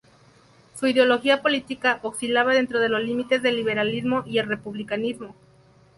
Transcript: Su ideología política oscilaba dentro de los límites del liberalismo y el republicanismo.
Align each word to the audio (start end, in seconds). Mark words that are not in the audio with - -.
Su 0.79 0.87
ideología 0.87 1.43
política 1.43 1.99
oscilaba 2.01 2.55
dentro 2.55 2.79
de 2.79 2.89
los 2.89 3.03
límites 3.03 3.43
del 3.43 3.57
liberalismo 3.57 4.23
y 4.25 4.39
el 4.39 4.47
republicanismo. 4.47 5.35